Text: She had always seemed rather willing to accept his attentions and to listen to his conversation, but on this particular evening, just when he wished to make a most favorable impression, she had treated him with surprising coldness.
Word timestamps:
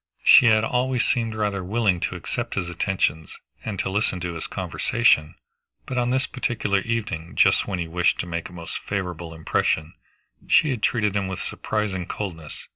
She 0.23 0.47
had 0.47 0.63
always 0.63 1.05
seemed 1.05 1.35
rather 1.35 1.63
willing 1.63 1.99
to 1.99 2.15
accept 2.15 2.55
his 2.55 2.71
attentions 2.71 3.37
and 3.63 3.77
to 3.77 3.87
listen 3.91 4.19
to 4.21 4.33
his 4.33 4.47
conversation, 4.47 5.35
but 5.85 5.99
on 5.99 6.09
this 6.09 6.25
particular 6.25 6.79
evening, 6.79 7.35
just 7.35 7.67
when 7.67 7.77
he 7.77 7.87
wished 7.87 8.17
to 8.21 8.25
make 8.25 8.49
a 8.49 8.53
most 8.53 8.79
favorable 8.79 9.31
impression, 9.35 9.93
she 10.47 10.71
had 10.71 10.81
treated 10.81 11.15
him 11.15 11.27
with 11.27 11.39
surprising 11.39 12.07
coldness. 12.07 12.67